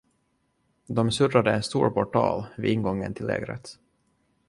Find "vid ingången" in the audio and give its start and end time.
2.57-3.13